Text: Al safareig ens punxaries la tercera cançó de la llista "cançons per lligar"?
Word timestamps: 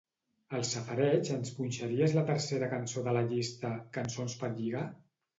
Al 0.59 0.63
safareig 0.67 1.27
ens 1.33 1.51
punxaries 1.57 2.15
la 2.19 2.23
tercera 2.29 2.69
cançó 2.71 3.03
de 3.09 3.13
la 3.17 3.23
llista 3.33 3.71
"cançons 3.99 4.37
per 4.45 4.49
lligar"? 4.55 4.83